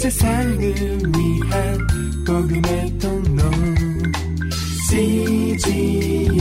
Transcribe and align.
세상을 0.00 0.58
위한 0.58 1.78
복음의 2.26 2.98
통로 2.98 3.42
CGM 4.88 6.32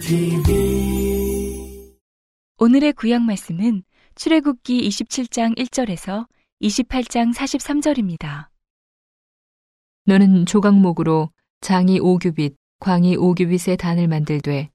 TV 0.00 1.84
오늘의 2.58 2.94
구약 2.94 3.20
말씀은 3.20 3.82
출애굽기 4.14 4.88
27장 4.88 5.54
1절에서 5.58 6.26
28장 6.62 7.34
43절입니다. 7.34 8.46
너는 10.06 10.46
조각목으로 10.46 11.28
장이 11.60 12.00
5규빗, 12.00 12.54
광이 12.80 13.18
5규빗의 13.18 13.76
단을 13.78 14.08
만들되 14.08 14.70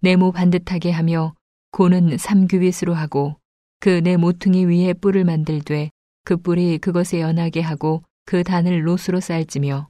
네모 0.00 0.32
반듯하게 0.32 0.90
하며 0.90 1.34
고는 1.72 2.16
3규빗으로 2.16 2.94
하고 2.94 3.36
그 3.78 4.00
네 4.00 4.16
모퉁이 4.16 4.64
위에 4.64 4.94
뿔을 4.94 5.24
만들되 5.24 5.90
그 6.26 6.36
뿔이 6.36 6.78
그것에 6.78 7.20
연하게 7.20 7.60
하고 7.60 8.02
그 8.24 8.42
단을 8.42 8.82
노수로 8.82 9.20
쌀지며 9.20 9.88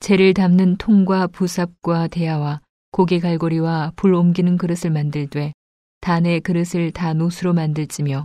재를 0.00 0.32
담는 0.32 0.78
통과 0.78 1.26
부삽과 1.26 2.08
대야와 2.08 2.62
고개 2.90 3.20
갈고리와 3.20 3.92
불 3.94 4.14
옮기는 4.14 4.56
그릇을 4.56 4.90
만들되 4.90 5.52
단의 6.00 6.40
그릇을 6.40 6.90
다 6.92 7.12
노수로 7.12 7.52
만들지며 7.52 8.24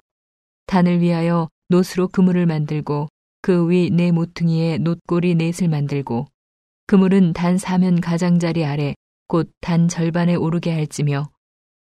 단을 0.68 1.02
위하여 1.02 1.50
노수로 1.68 2.08
그물을 2.08 2.46
만들고 2.46 3.10
그 3.42 3.68
위 3.70 3.90
네 3.92 4.14
모퉁이에 4.14 4.78
놋고리 4.78 5.36
넷을 5.36 5.68
만들고 5.68 6.28
그물은 6.88 7.34
단 7.34 7.58
사면 7.58 8.00
가장자리 8.00 8.64
아래 8.64 8.96
곧 9.28 9.52
단 9.60 9.90
절반에 9.90 10.36
오르게 10.36 10.72
할지며 10.72 11.30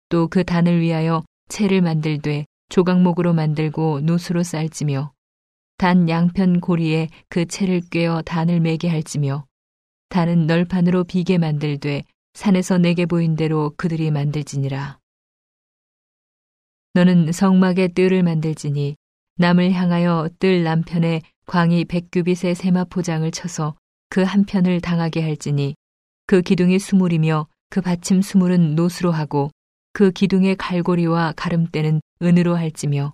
또 0.08 0.26
그 0.26 0.42
단을 0.42 0.80
위하여 0.80 1.22
채를 1.48 1.82
만들되 1.82 2.46
조각목으로 2.68 3.32
만들고 3.32 4.00
노수로 4.00 4.42
쌀지며 4.42 5.12
단 5.78 6.08
양편 6.08 6.60
고리에 6.60 7.08
그 7.28 7.44
채를 7.44 7.82
꿰어 7.90 8.22
단을 8.22 8.60
매게 8.60 8.88
할지며 8.88 9.44
단은 10.08 10.46
널판으로 10.46 11.04
비게 11.04 11.36
만들되 11.36 12.02
산에서 12.32 12.78
내게 12.78 13.04
보인 13.04 13.36
대로 13.36 13.72
그들이 13.76 14.10
만들지니라. 14.10 14.98
너는 16.94 17.30
성막의 17.30 17.92
뜰을 17.92 18.22
만들지니 18.22 18.96
남을 19.36 19.72
향하여 19.72 20.30
뜰 20.38 20.64
남편에 20.64 21.20
광이 21.46 21.84
백규빗의 21.84 22.54
세마포장을 22.54 23.30
쳐서 23.30 23.76
그 24.08 24.22
한편을 24.22 24.80
당하게 24.80 25.22
할지니 25.22 25.74
그 26.26 26.40
기둥이 26.40 26.78
수물이며 26.78 27.48
그 27.68 27.82
받침 27.82 28.22
수물은 28.22 28.76
노수로 28.76 29.12
하고 29.12 29.50
그 29.92 30.10
기둥의 30.10 30.56
갈고리와 30.56 31.34
가름대는 31.36 32.00
은으로 32.22 32.56
할지며 32.56 33.12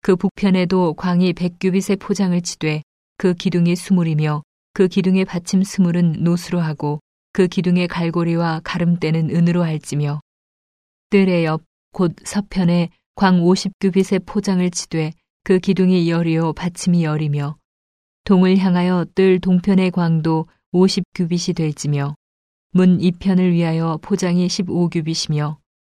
그 0.00 0.16
북편에도 0.16 0.94
광이 0.94 1.32
백규빗의 1.32 1.96
포장을 1.96 2.40
치되 2.40 2.82
그 3.16 3.34
기둥이 3.34 3.76
수물이며 3.76 4.42
그 4.74 4.88
기둥의 4.88 5.24
받침 5.24 5.62
스물은 5.62 6.24
노수로 6.24 6.60
하고 6.60 7.00
그 7.32 7.46
기둥의 7.46 7.88
갈고리와 7.88 8.60
가름대는 8.64 9.30
은으로 9.30 9.62
할지며. 9.62 10.20
뜰의 11.10 11.44
옆 11.44 11.68
곧 11.92 12.14
서편에 12.24 12.90
광 13.14 13.40
50규빗의 13.40 14.24
포장을 14.26 14.70
치되 14.70 15.12
그 15.42 15.58
기둥이 15.58 16.08
열이요 16.10 16.52
받침이 16.52 17.02
열이며 17.02 17.56
동을 18.24 18.58
향하여 18.58 19.06
뜰 19.14 19.40
동편의 19.40 19.90
광도 19.90 20.46
50규빗이 20.72 21.56
될지며 21.56 22.14
문 22.72 23.00
이편을 23.00 23.52
위하여 23.52 23.98
포장이 24.02 24.46
15규빗이며 24.46 25.56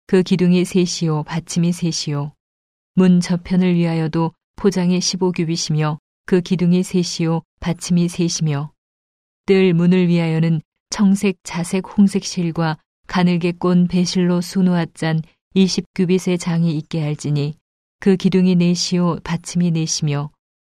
그 0.06 0.22
기둥이 0.22 0.64
셋이요 0.64 1.24
받침이 1.24 1.72
셋이요 1.72 2.32
문 2.98 3.20
저편을 3.20 3.76
위하여도 3.76 4.32
포장이 4.56 4.98
15규빗이며 4.98 5.98
그 6.26 6.40
기둥이 6.40 6.82
셋이요 6.82 7.42
받침이 7.60 8.08
셋이며 8.08 8.72
뜰 9.46 9.72
문을 9.72 10.08
위하여는 10.08 10.60
청색 10.90 11.36
자색 11.44 11.84
홍색 11.96 12.24
실과 12.24 12.76
가늘게 13.06 13.52
꼰 13.52 13.86
배실로 13.86 14.40
수놓았짠 14.40 15.22
20규빗의 15.54 16.40
장이 16.40 16.76
있게 16.76 17.00
할지니 17.00 17.54
그 18.00 18.16
기둥이 18.16 18.56
넷이요 18.56 19.20
받침이 19.22 19.70
넷이며 19.70 20.32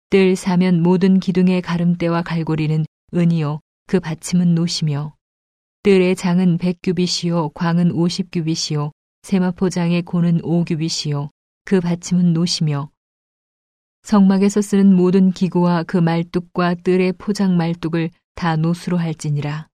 뜰 0.10 0.36
사면 0.36 0.84
모든 0.84 1.22
기둥의 1.22 1.62
가름대와 1.62 2.24
갈고리는 2.24 2.86
은이요 3.16 3.62
그 3.88 4.02
받침은 4.02 4.56
노시며 4.56 5.16
뜰의 5.84 6.18
장은 6.18 6.58
100규빗이요 6.58 7.54
광은 7.54 7.94
50규빗이요 7.94 8.92
세마포장의 9.24 10.02
고는 10.02 10.42
5규빗이요 10.42 11.30
그 11.66 11.80
받침은 11.80 12.34
노시며 12.34 12.90
성막에서 14.04 14.62
쓰는 14.62 14.96
모든 14.96 15.32
기구와 15.32 15.84
그 15.84 15.98
말뚝과 15.98 16.76
뜰의 16.76 17.14
포장 17.14 17.58
말뚝을 17.58 18.10
다 18.36 18.56
노수로 18.56 18.98
할지니라. 18.98 19.68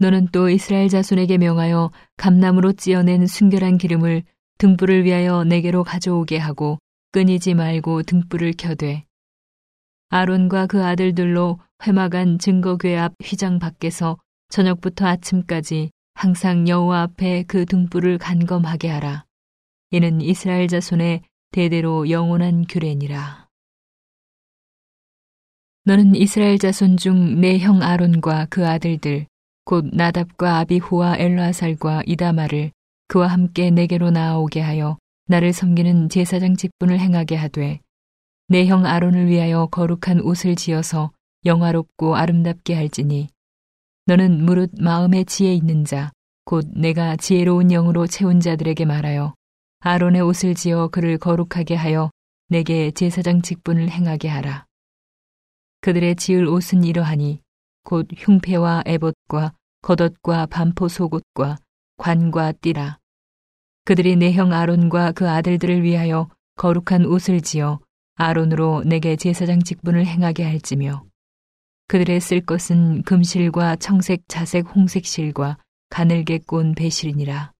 너는 0.00 0.28
또 0.32 0.48
이스라엘 0.48 0.88
자손에게 0.88 1.38
명하여 1.38 1.90
감나무로 2.16 2.72
찌어낸 2.72 3.26
순결한 3.26 3.78
기름을 3.78 4.22
등불을 4.58 5.04
위하여 5.04 5.44
내게로 5.44 5.84
가져오게 5.84 6.38
하고 6.38 6.78
끊이지 7.12 7.54
말고 7.54 8.02
등불을 8.04 8.54
켜되 8.56 9.04
아론과 10.10 10.66
그 10.66 10.84
아들들로 10.84 11.58
회막안 11.86 12.38
증거궤 12.38 12.96
앞 12.96 13.14
휘장 13.22 13.58
밖에서 13.58 14.16
저녁부터 14.48 15.06
아침까지 15.06 15.90
항상 16.14 16.66
여호와 16.66 17.02
앞에 17.02 17.44
그 17.46 17.66
등불을 17.66 18.18
간검하게 18.18 18.88
하라. 18.88 19.27
이는 19.90 20.20
이스라엘 20.20 20.68
자손의 20.68 21.22
대대로 21.50 22.10
영원한 22.10 22.66
규례니라. 22.68 23.48
너는 25.84 26.14
이스라엘 26.14 26.58
자손 26.58 26.98
중 26.98 27.40
내 27.40 27.58
형 27.58 27.80
아론과 27.82 28.48
그 28.50 28.66
아들들 28.68 29.26
곧 29.64 29.86
나답과 29.92 30.58
아비후와 30.58 31.16
엘라살과 31.18 32.02
이다마를 32.06 32.72
그와 33.08 33.28
함께 33.28 33.70
내게로 33.70 34.10
나아오게 34.10 34.60
하여 34.60 34.98
나를 35.28 35.52
섬기는 35.54 36.10
제사장 36.10 36.56
직분을 36.56 36.98
행하게 37.00 37.36
하되 37.36 37.80
내 38.48 38.66
형 38.66 38.84
아론을 38.84 39.28
위하여 39.28 39.66
거룩한 39.70 40.20
옷을 40.20 40.56
지어서 40.56 41.10
영화롭고 41.46 42.16
아름답게 42.16 42.74
할지니 42.74 43.28
너는 44.06 44.44
무릇 44.44 44.70
마음에 44.78 45.24
지혜 45.24 45.54
있는 45.54 45.84
자 45.84 46.12
곧 46.44 46.66
내가 46.74 47.16
지혜로운 47.16 47.68
영으로 47.68 48.06
채운 48.06 48.40
자들에게 48.40 48.86
말하여 48.86 49.34
아론의 49.80 50.22
옷을 50.22 50.56
지어 50.56 50.88
그를 50.88 51.18
거룩하게 51.18 51.76
하여 51.76 52.10
내게 52.48 52.90
제사장 52.90 53.42
직분을 53.42 53.90
행하게 53.90 54.28
하라. 54.28 54.66
그들의 55.82 56.16
지을 56.16 56.46
옷은 56.48 56.82
이러하니 56.82 57.40
곧 57.84 58.08
흉패와 58.16 58.82
에봇과 58.86 59.54
겉옷과 59.82 60.46
반포 60.46 60.88
속옷과 60.88 61.58
관과 61.96 62.52
띠라. 62.60 62.98
그들이 63.84 64.16
내 64.16 64.32
형 64.32 64.52
아론과 64.52 65.12
그 65.12 65.30
아들들을 65.30 65.84
위하여 65.84 66.28
거룩한 66.56 67.06
옷을 67.06 67.40
지어 67.40 67.78
아론으로 68.16 68.82
내게 68.84 69.14
제사장 69.14 69.62
직분을 69.62 70.04
행하게 70.06 70.42
할지며 70.42 71.04
그들의 71.86 72.20
쓸 72.20 72.40
것은 72.40 73.02
금실과 73.02 73.76
청색, 73.76 74.24
자색, 74.26 74.74
홍색 74.74 75.06
실과 75.06 75.56
가늘게 75.88 76.38
꼰 76.38 76.74
배실이니라. 76.74 77.52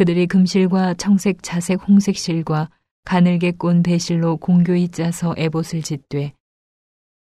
그들이 0.00 0.26
금실과 0.28 0.94
청색, 0.94 1.42
자색, 1.42 1.86
홍색 1.86 2.16
실과 2.16 2.70
가늘게 3.04 3.50
꼰 3.50 3.82
배실로 3.82 4.38
공교히 4.38 4.88
짜서 4.88 5.34
에봇을 5.36 5.82
짓되 5.82 6.32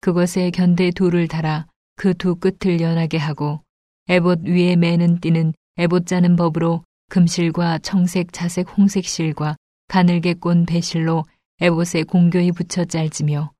그것에 0.00 0.50
견대 0.50 0.90
돌을 0.90 1.28
달아 1.28 1.66
그 1.96 2.14
두 2.14 2.36
끝을 2.36 2.80
연하게 2.80 3.18
하고 3.18 3.60
에봇 4.08 4.44
위에 4.46 4.76
매는 4.76 5.20
띠는 5.20 5.52
에봇 5.76 6.06
짜는 6.06 6.36
법으로 6.36 6.84
금실과 7.10 7.80
청색, 7.80 8.32
자색, 8.32 8.78
홍색 8.78 9.04
실과 9.04 9.56
가늘게 9.88 10.32
꼰 10.32 10.64
배실로 10.64 11.24
에봇에 11.60 12.04
공교히 12.04 12.50
붙여 12.50 12.86
짤지며 12.86 13.52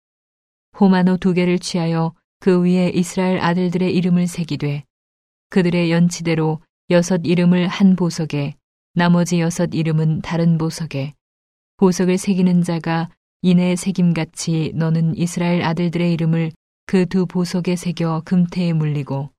호마노 0.81 1.19
두 1.19 1.34
개를 1.34 1.58
취하여 1.58 2.14
그 2.40 2.62
위에 2.62 2.88
이스라엘 2.94 3.38
아들들의 3.38 3.94
이름을 3.94 4.29
새기되 4.29 4.84
그들의 5.50 5.93
연치대로 5.93 6.62
여섯 6.88 7.20
이름을 7.26 7.69
한 7.69 7.96
보석에 7.96 8.55
나머지 8.96 9.41
여섯 9.41 9.75
이름은 9.75 10.23
다른 10.23 10.56
보석에 10.56 11.14
보석을 11.79 12.17
새기는 12.17 12.62
자가 12.62 13.11
이내 13.43 13.75
새김같이 13.75 14.73
너는 14.75 15.17
이스라엘 15.17 15.62
아들들의 15.62 16.12
이름을 16.12 16.52
그 16.87 17.06
두 17.06 17.26
보석에 17.26 17.75
새겨 17.76 18.23
금태에 18.25 18.73
물리고 18.73 19.31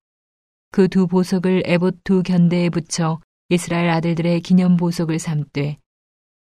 그 0.71 0.89
두 0.89 1.07
보석을 1.07 1.63
에봇 1.65 2.03
두 2.03 2.21
견대에 2.21 2.69
붙여 2.69 3.21
이스라엘 3.49 3.89
아들들의 3.91 4.41
기념 4.41 4.75
보석을 4.75 5.19
삼되 5.19 5.77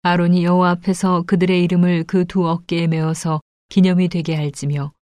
아론이 0.03 0.45
여호와 0.45 0.71
앞에서 0.71 1.23
그들의 1.23 1.63
이름을 1.65 2.05
그 2.05 2.25
두 2.25 2.47
어깨에 2.47 2.87
메어서 2.87 3.41
기념이 3.69 4.07
되게 4.07 4.35
할지며 4.35 4.93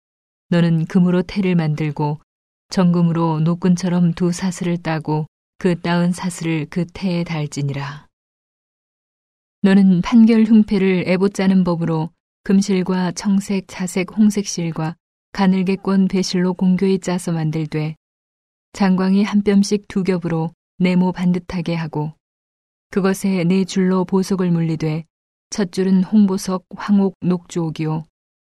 너는 0.50 0.86
금으로 0.86 1.22
태를 1.22 1.56
만들고 1.56 2.20
정금으로 2.70 3.42
노끈처럼 3.42 4.14
두 4.14 4.32
사슬을 4.32 4.78
따고 4.78 5.28
그 5.60 5.78
따은 5.78 6.14
사슬을 6.14 6.68
그 6.70 6.86
태에 6.94 7.26
달지니라. 7.26 8.08
너는 9.62 10.02
판결 10.02 10.46
흉패를 10.46 11.04
애봇 11.06 11.34
짜는 11.34 11.66
법으로 11.66 12.12
금실과 12.44 13.12
청색, 13.12 13.66
자색, 13.68 14.18
홍색 14.18 14.48
실과 14.48 14.96
가늘게 15.34 15.76
꼰 15.76 16.08
배실로 16.08 16.54
공교히 16.54 16.98
짜서 16.98 17.34
만들되 17.34 17.98
장광이 18.72 19.24
한 19.24 19.44
뼘씩 19.44 19.90
두 19.90 20.04
겹으로 20.06 20.54
네모 20.78 21.12
반듯하게 21.12 21.76
하고 21.76 22.14
그것에 22.90 23.44
네 23.44 23.66
줄로 23.66 24.06
보석을 24.06 24.52
물리되 24.52 25.04
첫 25.50 25.74
줄은 25.74 26.06
홍보석, 26.06 26.68
황옥, 26.74 27.16
녹주옥이요. 27.20 28.06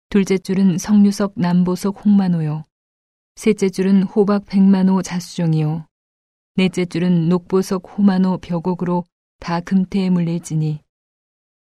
둘째 0.08 0.38
줄은 0.38 0.78
성류석, 0.78 1.32
남보석, 1.34 2.04
홍만호요. 2.04 2.62
셋째 3.34 3.70
줄은 3.70 4.04
호박 4.04 4.46
백만호 4.46 5.02
자수종이요 5.02 5.86
넷째 6.54 6.84
줄은 6.84 7.28
녹보석, 7.28 7.98
호만호, 7.98 8.38
벽옥으로 8.38 9.04
다 9.40 9.60
금태에 9.60 10.10
물릴지니. 10.10 10.80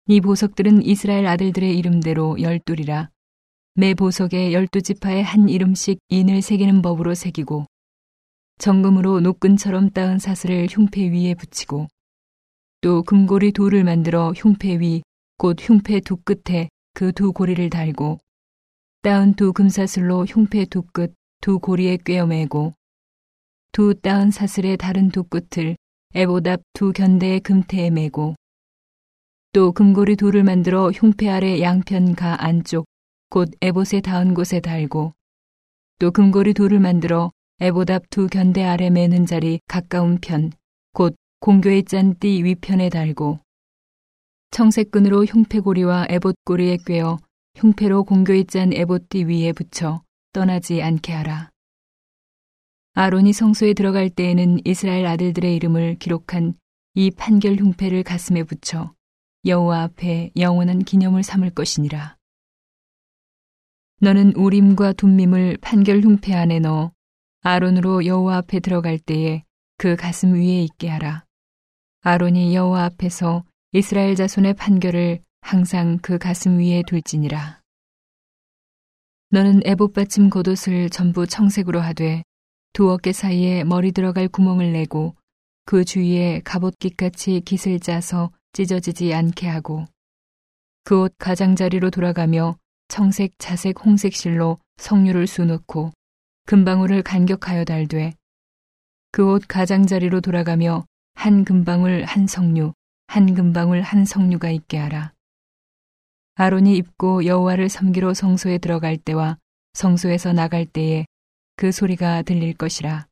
이 0.06 0.20
보석들은 0.20 0.82
이스라엘 0.82 1.26
아들들의 1.26 1.76
이름대로 1.76 2.40
열둘이라. 2.40 3.11
매 3.75 3.94
보석에 3.94 4.52
열두 4.52 4.82
지파의 4.82 5.23
한 5.23 5.49
이름씩 5.49 5.99
인을 6.08 6.43
새기는 6.43 6.82
법으로 6.82 7.14
새기고 7.14 7.67
정금으로 8.58 9.20
노끈처럼 9.20 9.90
따은 9.90 10.19
사슬을 10.19 10.67
흉패 10.69 11.11
위에 11.12 11.35
붙이고 11.35 11.87
또 12.81 13.02
금고리 13.05 13.52
둘을 13.52 13.85
만들어 13.85 14.32
흉패 14.32 14.81
위 14.81 15.02
곧 15.38 15.56
흉패 15.61 16.00
두 16.00 16.17
끝에 16.17 16.69
그 16.94 17.12
두 17.12 17.32
고리를 17.32 17.70
달고 17.70 18.19
따은 19.02 19.35
두 19.35 19.52
금사슬로 19.52 20.25
흉패 20.25 20.64
두 20.64 20.82
끝 20.93 21.14
두 21.40 21.61
고리에 21.61 21.99
꿰어매고 21.99 22.75
두 23.73 23.94
따은 23.94 24.31
사슬의 24.31 24.76
다른 24.76 25.11
두 25.11 25.25
끝을 25.25 25.76
에보답 26.15 26.61
두 26.73 26.93
견대의 26.93 27.41
금태에 27.41 27.91
매고 27.91 28.35
또 29.53 29.73
금고리 29.73 30.17
둘을 30.17 30.44
만들어 30.44 30.91
흉패 30.91 31.29
아래 31.29 31.61
양편 31.61 32.15
가 32.15 32.43
안쪽 32.44 32.87
곧 33.31 33.50
에봇에 33.61 34.00
닿은 34.00 34.35
곳에 34.35 34.61
달고 34.61 35.12
또 35.99 36.11
금고리 36.11 36.55
둘을 36.55 36.81
만들어 36.81 37.31
에보답 37.61 38.11
두 38.11 38.26
견대 38.29 38.62
아래 38.62 38.91
매는 38.91 39.26
자리 39.26 39.61
가까운 39.67 40.19
편 40.19 40.50
곧 40.99 41.14
공교의 41.41 41.85
짠띠 41.85 42.43
위편에 42.43 42.88
달고 42.88 43.38
청색끈으로 44.50 45.26
흉패고리와 45.26 46.06
에봇고리에 46.09 46.79
꿰어 46.85 47.19
흉패로 47.55 48.03
공교의 48.03 48.47
짠 48.47 48.73
에봇띠 48.73 49.25
위에 49.25 49.53
붙여 49.53 50.03
떠나지 50.32 50.82
않게 50.82 51.12
하라. 51.12 51.50
아론이 52.99 53.33
성소에 53.33 53.75
들어갈 53.75 54.11
때에는 54.11 54.59
이스라엘 54.65 55.06
아들들의 55.06 55.55
이름을 55.55 55.99
기록한 56.00 56.55
이 56.95 57.12
판결 57.12 57.55
흉패를 57.55 58.03
가슴에 58.03 58.43
붙여 58.43 58.93
여호와 59.47 59.85
앞에 59.85 60.33
영원한 60.37 60.81
기념을 60.81 61.23
삼을 61.23 61.50
것이니라. 61.50 62.17
너는 64.00 64.33
우림과 64.35 64.95
둠밈을 64.95 65.59
판결 65.61 66.00
흉패 66.00 66.35
안에 66.35 66.59
넣어 66.59 66.91
아론으로 67.43 68.05
여호와 68.05 68.39
앞에 68.39 68.59
들어갈 68.59 68.99
때에 68.99 69.45
그 69.77 69.95
가슴 69.95 70.35
위에 70.35 70.61
있게 70.65 70.89
하라. 70.89 71.25
아론이 72.00 72.53
여호와 72.53 72.83
앞에서 72.87 73.45
이스라엘 73.71 74.17
자손의 74.17 74.55
판결을 74.55 75.21
항상 75.41 76.00
그 76.03 76.19
가슴 76.19 76.59
위에 76.59 76.83
둘지니라. 76.85 77.62
너는 79.31 79.62
애봇 79.67 79.93
받침 79.93 80.31
겉옷을 80.31 80.91
전부 80.91 81.29
청색으로 81.29 81.79
하되 81.79 82.25
두 82.78 82.92
어깨 82.92 83.10
사이에 83.10 83.64
머리 83.64 83.90
들어갈 83.90 84.28
구멍을 84.28 84.72
내고 84.72 85.16
그 85.64 85.84
주위에 85.84 86.42
갑옷깃같이 86.44 87.40
깃을 87.40 87.80
짜서 87.80 88.30
찢어지지 88.52 89.12
않게 89.12 89.48
하고 89.48 89.84
그 90.84 91.00
옷 91.00 91.12
가장자리로 91.19 91.90
돌아가며 91.90 92.56
청색, 92.86 93.32
자색, 93.38 93.84
홍색 93.84 94.14
실로 94.14 94.60
석류를 94.76 95.26
수놓고 95.26 95.90
금방울을 96.46 97.02
간격하여 97.02 97.64
달되 97.64 98.12
그 99.10 99.26
옷 99.28 99.42
가장자리로 99.48 100.20
돌아가며 100.20 100.84
한 101.14 101.44
금방울 101.44 102.04
한 102.04 102.28
석류, 102.28 102.75
한 103.08 103.34
금방울 103.34 103.82
한 103.82 104.04
석류가 104.04 104.50
있게 104.50 104.78
하라. 104.78 105.12
아론이 106.36 106.76
입고 106.76 107.26
여호와를 107.26 107.70
섬기러 107.70 108.14
성소에 108.14 108.58
들어갈 108.58 108.96
때와 108.96 109.36
성소에서 109.72 110.32
나갈 110.32 110.64
때에 110.64 111.06
그 111.58 111.72
소리가 111.72 112.22
들릴 112.22 112.55
것이라. 112.55 113.08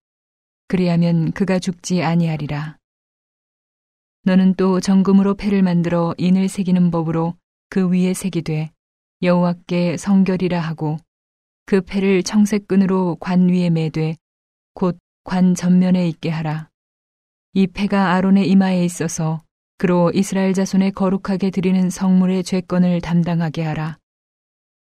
그리하면 0.68 1.32
그가 1.32 1.58
죽지 1.58 2.04
아니하리라. 2.04 2.78
너는 4.22 4.54
또 4.54 4.78
정금으로 4.78 5.34
패를 5.34 5.62
만들어 5.62 6.14
인을 6.16 6.48
새기는 6.48 6.92
법으로 6.92 7.34
그 7.68 7.90
위에 7.90 8.14
새기되 8.14 8.70
여호와께 9.22 9.96
성결이라 9.96 10.60
하고 10.60 10.96
그 11.64 11.80
패를 11.80 12.22
청색끈으로 12.22 13.16
관 13.16 13.48
위에 13.48 13.68
매되 13.68 14.16
곧 14.74 14.96
관 15.26 15.56
전면에 15.56 16.08
있게 16.08 16.30
하라. 16.30 16.70
이 17.52 17.66
패가 17.66 18.12
아론의 18.12 18.48
이마에 18.48 18.84
있어서 18.84 19.42
그로 19.76 20.12
이스라엘 20.14 20.54
자손의 20.54 20.92
거룩하게 20.92 21.50
드리는 21.50 21.90
성물의 21.90 22.44
죄권을 22.44 23.00
담당하게 23.00 23.64
하라. 23.64 23.98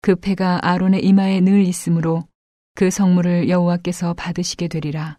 그 0.03 0.17
패가 0.17 0.69
아론의 0.69 1.03
이마에 1.03 1.41
늘 1.41 1.63
있으므로 1.63 2.28
그 2.79 2.93
성물을 2.93 3.49
여호와께서 3.49 4.15
받으시게 4.15 4.69
되리라. 4.69 5.19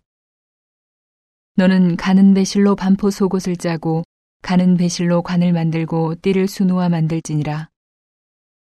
너는 1.56 1.98
가는 1.98 2.34
배실로 2.34 2.78
반포 2.78 3.12
속옷을 3.12 3.58
짜고 3.58 4.04
가는 4.42 4.78
배실로 4.78 5.22
관을 5.24 5.52
만들고 5.52 6.16
띠를 6.22 6.48
수놓아 6.48 6.88
만들지니라. 6.88 7.68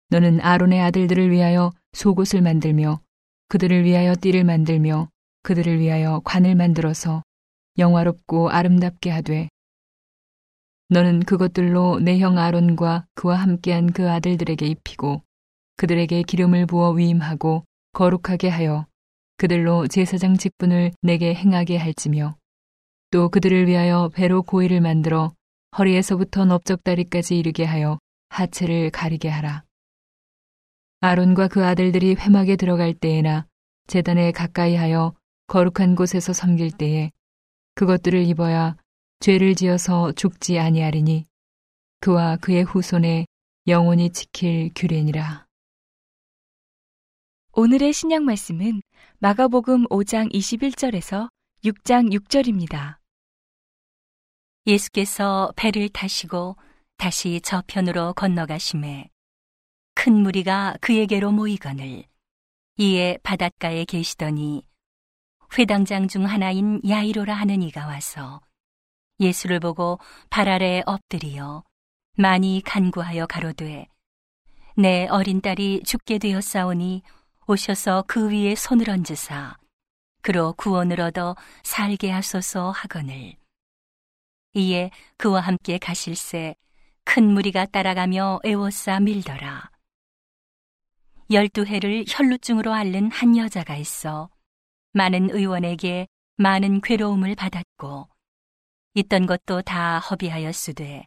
너는 0.08 0.40
아론의 0.40 0.80
아들들을 0.80 1.30
위하여 1.30 1.70
속옷을 1.92 2.42
만들며 2.42 3.00
그들을 3.46 3.84
위하여 3.84 4.16
띠를 4.20 4.42
만들며 4.42 5.08
그들을 5.44 5.78
위하여 5.78 6.20
관을 6.24 6.56
만들어서 6.56 7.22
영화롭고 7.78 8.50
아름답게 8.50 9.10
하되 9.10 9.48
너는 10.88 11.20
그것들로 11.20 12.00
내 12.00 12.18
형 12.18 12.36
아론과 12.36 13.06
그와 13.14 13.36
함께한 13.36 13.92
그 13.92 14.10
아들들에게 14.10 14.66
입히고 14.66 15.22
그들에게 15.76 16.24
기름을 16.24 16.66
부어 16.66 16.90
위임하고 16.90 17.62
거룩하게 17.92 18.48
하여 18.48 18.87
그들로 19.38 19.86
제사장 19.86 20.36
직분을 20.36 20.90
내게 21.00 21.32
행하게 21.32 21.76
할지며 21.76 22.36
또 23.10 23.28
그들을 23.28 23.68
위하여 23.68 24.10
배로 24.12 24.42
고이를 24.42 24.80
만들어 24.80 25.32
허리에서부터 25.78 26.44
넓적다리까지 26.44 27.38
이르게 27.38 27.64
하여 27.64 27.98
하체를 28.30 28.90
가리게 28.90 29.28
하라. 29.28 29.62
아론과 31.00 31.48
그 31.48 31.64
아들들이 31.64 32.16
회막에 32.16 32.56
들어갈 32.56 32.92
때에나 32.92 33.46
재단에 33.86 34.32
가까이 34.32 34.74
하여 34.74 35.14
거룩한 35.46 35.94
곳에서 35.94 36.32
섬길 36.32 36.72
때에 36.72 37.12
그것들을 37.76 38.20
입어야 38.24 38.76
죄를 39.20 39.54
지어서 39.54 40.10
죽지 40.12 40.58
아니하리니 40.58 41.26
그와 42.00 42.36
그의 42.36 42.64
후손에 42.64 43.26
영원히 43.68 44.10
지킬 44.10 44.70
규례니라. 44.74 45.47
오늘의 47.60 47.92
신약 47.92 48.22
말씀은 48.22 48.82
마가복음 49.18 49.88
5장 49.88 50.32
21절에서 50.32 51.28
6장 51.64 52.12
6절입니다. 52.12 52.98
예수께서 54.64 55.52
배를 55.56 55.88
타시고 55.88 56.54
다시 56.98 57.40
저편으로 57.40 58.12
건너가심에 58.12 59.10
큰 59.96 60.12
무리가 60.22 60.76
그에게로 60.80 61.32
모이거늘 61.32 62.04
이에 62.76 63.18
바닷가에 63.24 63.84
계시더니 63.86 64.62
회당장 65.58 66.06
중 66.06 66.26
하나인 66.26 66.80
야이로라 66.88 67.34
하는 67.34 67.62
이가 67.62 67.88
와서 67.88 68.40
예수를 69.18 69.58
보고 69.58 69.98
발 70.30 70.48
아래 70.48 70.84
엎드리어 70.86 71.64
많이 72.16 72.62
간구하여 72.64 73.26
가로되 73.26 73.88
내 74.76 75.08
어린 75.08 75.40
딸이 75.40 75.82
죽게 75.84 76.18
되었사오니 76.18 77.02
오셔서 77.50 78.04
그 78.06 78.28
위에 78.28 78.54
손을 78.54 78.90
얹으사 78.90 79.56
그로 80.20 80.52
구원을 80.52 81.00
얻어 81.00 81.34
살게 81.62 82.10
하소서 82.10 82.70
하거늘. 82.72 83.36
이에 84.52 84.90
그와 85.16 85.40
함께 85.40 85.78
가실새 85.78 86.56
큰 87.04 87.24
무리가 87.32 87.64
따라가며 87.64 88.40
애워싸 88.44 89.00
밀더라. 89.00 89.70
열두 91.30 91.64
해를 91.64 92.04
혈루증으로 92.06 92.74
앓는 92.74 93.10
한 93.12 93.34
여자가 93.38 93.76
있어 93.76 94.28
많은 94.92 95.30
의원에게 95.30 96.06
많은 96.36 96.82
괴로움을 96.82 97.34
받았고 97.34 98.10
있던 98.92 99.24
것도 99.24 99.62
다 99.62 100.00
허비하였으되 100.00 101.06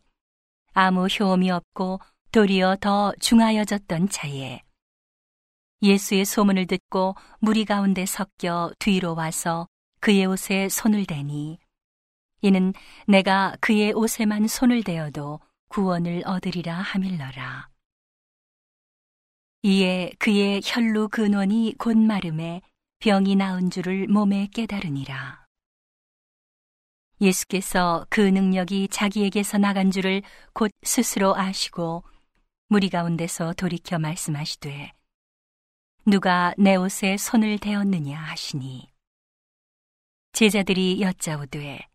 아무 0.73 1.05
효험이 1.05 1.51
없고 1.51 1.99
도리어 2.31 2.77
더 2.77 3.13
중하여졌던 3.19 4.09
차에 4.09 4.63
예수의 5.81 6.25
소문을 6.25 6.67
듣고 6.67 7.15
무리 7.39 7.65
가운데 7.65 8.05
섞여 8.05 8.71
뒤로 8.79 9.15
와서 9.15 9.67
그의 9.99 10.25
옷에 10.25 10.69
손을 10.69 11.05
대니 11.05 11.59
이는 12.41 12.73
내가 13.07 13.55
그의 13.61 13.93
옷에만 13.93 14.47
손을 14.47 14.83
대어도 14.83 15.39
구원을 15.69 16.23
얻으리라 16.25 16.75
하밀러라. 16.75 17.69
이에 19.63 20.11
그의 20.17 20.61
혈루 20.63 21.09
근원이 21.09 21.75
곧 21.77 21.97
마름에 21.97 22.61
병이 22.99 23.35
나은 23.35 23.69
줄을 23.69 24.07
몸에 24.07 24.47
깨달으니라. 24.53 25.45
예수께서 27.21 28.05
그 28.09 28.21
능력이 28.21 28.87
자기에게서 28.89 29.59
나간 29.59 29.91
줄을 29.91 30.23
곧 30.53 30.71
스스로 30.81 31.35
아시고 31.35 32.03
무리 32.67 32.89
가운데서 32.89 33.53
돌이켜 33.53 33.99
말씀하시되 33.99 34.91
누가 36.05 36.53
내 36.57 36.75
옷에 36.75 37.15
손을 37.17 37.59
대었느냐 37.59 38.19
하시니. 38.19 38.89
제자들이 40.33 40.99
여짜오되 41.01 41.87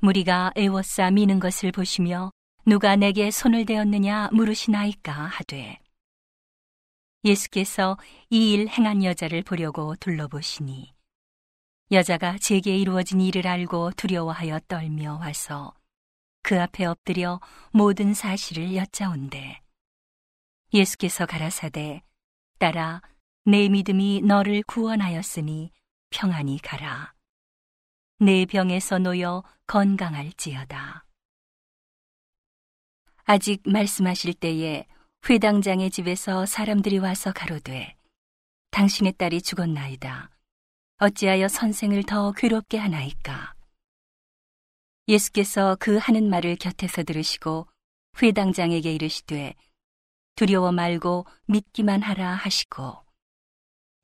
무리가 0.00 0.52
애워싸 0.56 1.10
미는 1.10 1.40
것을 1.40 1.72
보시며 1.72 2.30
누가 2.66 2.96
내게 2.96 3.30
손을 3.30 3.64
대었느냐 3.64 4.28
물으시나이까 4.32 5.12
하되 5.12 5.78
예수께서 7.24 7.96
이 8.30 8.52
일 8.52 8.68
행한 8.68 9.02
여자를 9.04 9.42
보려고 9.42 9.94
둘러보시니 9.96 10.92
여자가 11.92 12.36
제게 12.38 12.76
이루어진 12.76 13.20
일을 13.20 13.46
알고 13.46 13.92
두려워하여 13.92 14.60
떨며 14.68 15.18
와서 15.20 15.72
그 16.42 16.60
앞에 16.60 16.84
엎드려 16.84 17.40
모든 17.70 18.12
사실을 18.12 18.74
여짜온대. 18.74 19.62
예수께서 20.74 21.26
가라사대 21.26 22.02
따라 22.58 23.00
내 23.44 23.68
믿음이 23.68 24.22
너를 24.22 24.62
구원하였으니 24.62 25.72
평안히 26.10 26.58
가라 26.58 27.12
내 28.18 28.46
병에서 28.46 28.98
놓여 28.98 29.42
건강할지어다 29.66 31.04
아직 33.24 33.62
말씀하실 33.64 34.34
때에 34.34 34.86
회당장의 35.28 35.90
집에서 35.90 36.46
사람들이 36.46 36.98
와서 36.98 37.32
가로되 37.32 37.96
당신의 38.70 39.12
딸이 39.12 39.42
죽었나이다. 39.42 40.30
어찌하여 40.98 41.48
선생을 41.48 42.04
더 42.04 42.32
괴롭게 42.32 42.78
하나이까? 42.78 43.54
예수께서 45.08 45.76
그 45.78 45.98
하는 45.98 46.30
말을 46.30 46.56
곁에서 46.56 47.02
들으시고 47.02 47.66
회당장에게 48.22 48.92
이르시되 48.92 49.54
두려워 50.36 50.72
말고 50.72 51.26
믿기만 51.46 52.02
하라 52.02 52.34
하시고 52.34 53.02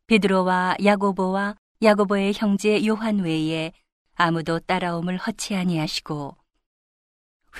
베드로와 0.09 0.77
야고보와 0.83 1.55
야고보의 1.83 2.33
형제 2.35 2.85
요한 2.87 3.19
외에 3.19 3.73
아무도 4.15 4.59
따라옴을 4.59 5.19
허치 5.19 5.55
아니하시고 5.55 6.35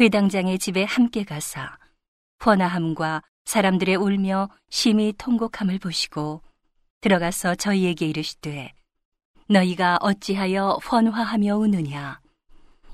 회당장의 0.01 0.59
집에 0.59 0.85
함께 0.85 1.25
가사 1.25 1.79
번화함과 2.39 3.23
사람들의 3.45 3.97
울며 3.97 4.49
심히 4.71 5.13
통곡함을 5.19 5.79
보시고 5.79 6.41
들어가서 7.03 7.55
저희에게 7.55 8.07
이르시되 8.09 8.73
너희가 9.51 9.99
어찌하여 10.01 10.79
헌화하며 10.91 11.55
우느냐? 11.55 12.19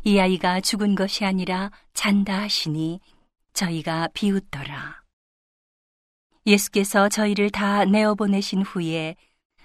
이 0.02 0.18
아이가 0.18 0.60
죽은 0.60 0.96
것이 0.96 1.24
아니라 1.24 1.70
잔다 1.92 2.40
하시니 2.40 3.00
저희가 3.52 4.08
비웃더라. 4.14 5.04
예수께서 6.44 7.08
저희를 7.08 7.50
다 7.50 7.84
내어 7.84 8.16
보내신 8.16 8.62
후에 8.62 9.14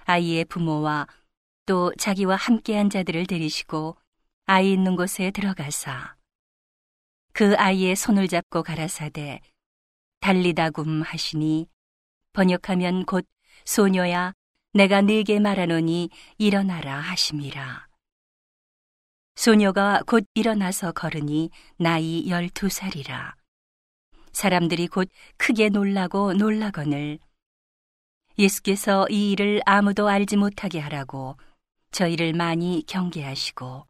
아이의 0.10 0.46
부모와 0.46 1.06
또 1.68 1.94
자기와 1.96 2.36
함께한 2.36 2.90
자들을 2.90 3.28
데리시고 3.28 3.96
아이 4.48 4.74
있는 4.74 4.96
곳에 4.96 5.30
들어가사 5.30 6.16
그 7.32 7.56
아이의 7.56 7.96
손을 7.96 8.28
잡고 8.28 8.64
가라사대 8.64 9.40
달리다굼 10.20 11.04
하시니 11.04 11.68
번역하면 12.34 13.06
곧 13.06 13.28
소녀야 13.66 14.34
내가 14.74 15.02
네게 15.02 15.40
말하노니 15.40 16.10
일어나라 16.40 17.00
하심이라. 17.00 17.88
소녀가 19.36 20.02
곧 20.08 20.26
일어나서 20.34 20.92
걸으니 20.92 21.52
나이 21.78 22.28
열두 22.28 22.70
살이라. 22.70 23.36
사람들이 24.32 24.88
곧 24.88 25.08
크게 25.38 25.70
놀라고 25.70 26.34
놀라거늘 26.34 27.20
예수께서 28.40 29.06
이 29.10 29.32
일을 29.32 29.62
아무도 29.66 30.08
알지 30.08 30.38
못하게 30.38 30.80
하라고 30.80 31.36
저희를 31.92 32.32
많이 32.32 32.86
경계하시고 32.88 33.86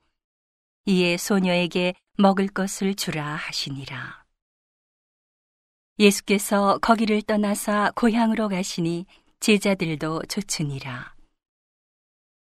이에 0.85 1.17
소녀에게 1.17 1.93
먹을 2.17 2.47
것을 2.47 2.95
주라 2.95 3.35
하시니라. 3.35 4.25
예수께서 5.99 6.79
거기를 6.79 7.21
떠나사 7.21 7.91
고향으로 7.95 8.49
가시니 8.49 9.05
제자들도 9.39 10.23
쫓으니라. 10.27 11.13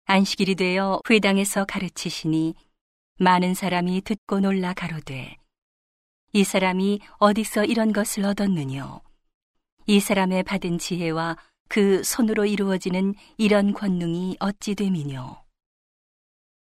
안식일이 0.05 0.55
되어 0.55 1.01
회당에서 1.09 1.65
가르치시니 1.65 2.55
많은 3.19 3.53
사람이 3.53 4.01
듣고 4.03 4.39
놀라 4.39 4.73
가로되 4.73 5.35
이 6.31 6.43
사람이 6.45 7.01
어디서 7.17 7.65
이런 7.65 7.91
것을 7.91 8.23
얻었느뇨? 8.23 9.01
이 9.87 9.99
사람의 9.99 10.43
받은 10.43 10.77
지혜와 10.77 11.35
그 11.67 12.03
손으로 12.03 12.45
이루어지는 12.45 13.15
이런 13.37 13.73
권능이 13.73 14.37
어찌 14.39 14.75
됨이뇨? 14.75 15.43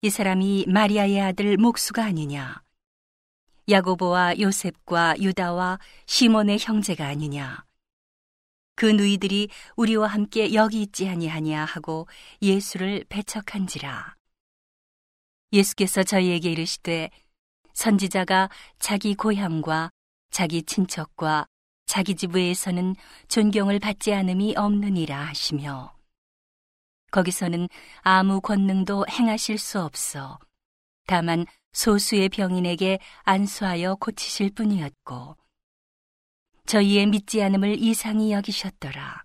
이 0.02 0.10
사람이 0.10 0.66
마리아의 0.68 1.20
아들 1.20 1.56
목수가 1.56 2.04
아니냐? 2.04 2.62
야고보와 3.68 4.40
요셉과 4.40 5.20
유다와 5.20 5.78
시몬의 6.06 6.58
형제가 6.60 7.06
아니냐? 7.06 7.64
그 8.74 8.86
누이들이 8.86 9.48
우리와 9.76 10.08
함께 10.08 10.54
여기 10.54 10.82
있지 10.82 11.08
아니하냐 11.08 11.64
하고 11.64 12.08
예수를 12.40 13.04
배척한지라. 13.08 14.16
예수께서 15.52 16.02
저희에게 16.02 16.50
이르시되 16.50 17.10
선지자가 17.74 18.48
자기 18.78 19.14
고향과 19.14 19.90
자기 20.30 20.62
친척과 20.62 21.46
자기 21.92 22.14
집 22.14 22.34
외에서는 22.34 22.96
존경을 23.28 23.78
받지 23.78 24.14
않음이 24.14 24.54
없느니라 24.56 25.26
하시며 25.26 25.94
거기서는 27.10 27.68
아무 28.00 28.40
권능도 28.40 29.04
행하실 29.10 29.58
수 29.58 29.78
없어 29.78 30.38
다만 31.06 31.44
소수의 31.74 32.30
병인에게 32.30 32.98
안수하여 33.24 33.96
고치실 33.96 34.52
뿐이었고 34.54 35.36
저희의 36.64 37.08
믿지 37.08 37.42
않음을 37.42 37.76
이상히 37.78 38.32
여기셨더라. 38.32 39.24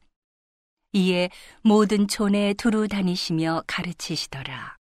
이에 0.92 1.30
모든 1.62 2.06
촌에 2.10 2.54
두루 2.56 2.90
다니시며 2.90 3.64
가르치시더라. 3.66 4.76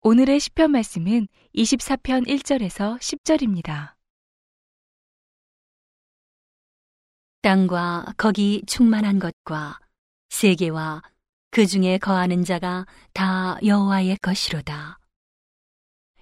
오늘의 0.00 0.40
시편 0.40 0.70
말씀은 0.70 1.28
24편 1.54 2.26
1절에서 2.28 2.98
10절입니다. 2.98 3.93
땅과 7.44 8.14
거기 8.16 8.62
충만한 8.66 9.18
것과 9.18 9.78
세계와 10.30 11.02
그 11.50 11.66
중에 11.66 11.98
거하는 11.98 12.42
자가 12.42 12.86
다 13.12 13.58
여호와의 13.62 14.16
것이로다. 14.22 14.98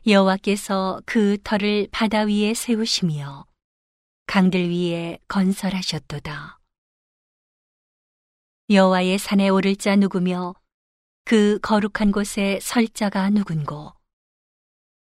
여호와께서 0.05 1.00
그 1.07 1.38
터를 1.45 1.87
바다 1.93 2.23
위에 2.23 2.55
세우시며 2.55 3.47
강들 4.26 4.69
위에 4.69 5.21
건설하셨도다. 5.29 6.59
여호와의 8.71 9.19
산에 9.19 9.49
오를 9.49 9.76
자 9.76 9.95
누구며 9.95 10.57
그 11.25 11.61
거룩한 11.61 12.11
곳에 12.11 12.59
설 12.61 12.88
자가 12.88 13.31
누군고 13.31 13.93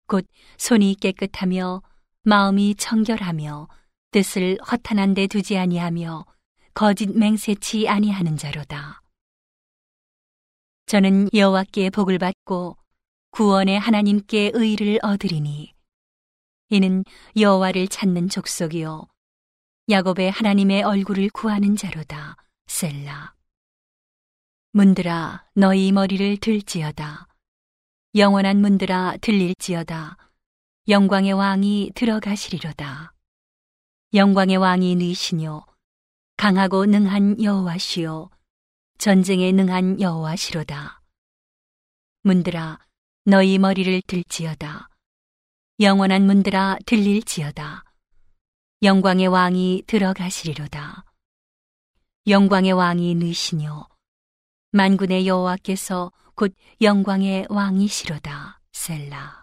곧 0.05 0.27
손이 0.59 0.97
깨끗하며 1.01 1.81
마음이 2.21 2.75
청결하며 2.75 3.67
뜻을 4.13 4.59
허탄한 4.71 5.15
데 5.15 5.25
두지 5.25 5.57
아니하며 5.57 6.25
거짓 6.75 7.09
맹세치 7.09 7.89
아니하는 7.89 8.37
자로다. 8.37 9.01
저는 10.85 11.29
여호와께 11.33 11.89
복을 11.89 12.19
받고 12.19 12.77
구원의 13.31 13.79
하나님께 13.79 14.51
의를 14.53 14.99
얻으리니 15.01 15.73
이는 16.69 17.03
여호와를 17.35 17.87
찾는 17.87 18.29
족속이요 18.29 19.07
야곱의 19.89 20.29
하나님의 20.29 20.83
얼굴을 20.83 21.31
구하는 21.31 21.75
자로다 21.75 22.37
셀라. 22.67 23.33
문들아 24.73 25.47
너희 25.55 25.91
머리를 25.91 26.37
들지어다. 26.37 27.27
영원한 28.15 28.61
문들아 28.61 29.17
들릴지어다. 29.21 30.17
영광의 30.87 31.33
왕이 31.33 31.93
들어가시리로다 31.95 33.13
영광의 34.15 34.57
왕이 34.57 34.95
니시뇨. 34.97 35.65
강하고 36.37 36.85
능한 36.85 37.41
여호와시요. 37.41 38.29
전쟁에 38.99 39.51
능한 39.51 40.01
여호와시로다. 40.01 41.01
문들아 42.21 42.77
너희 43.25 43.57
머리를 43.57 44.03
들지어다. 44.05 44.89
영원한 45.79 46.27
문들아 46.27 46.77
들릴지어다. 46.85 47.83
영광의 48.83 49.29
왕이 49.29 49.85
들어가시리로다. 49.87 51.05
영광의 52.27 52.73
왕이 52.73 53.15
니시뇨. 53.15 53.87
만군의 54.73 55.25
여호와께서 55.25 56.11
곧 56.35 56.53
영광의 56.81 57.47
왕이시로다. 57.49 58.61
셀라. 58.73 59.42